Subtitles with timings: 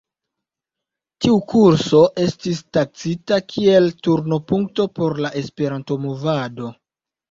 [1.25, 6.77] Tiu kurso estis taksita kiel turno-punkto por la Esperanto-movado.